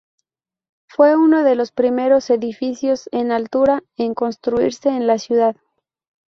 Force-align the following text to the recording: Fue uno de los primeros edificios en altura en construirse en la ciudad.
Fue 0.87 1.15
uno 1.15 1.43
de 1.43 1.53
los 1.53 1.71
primeros 1.71 2.31
edificios 2.31 3.07
en 3.11 3.31
altura 3.31 3.83
en 3.97 4.15
construirse 4.15 4.89
en 4.89 5.05
la 5.05 5.19
ciudad. 5.19 5.55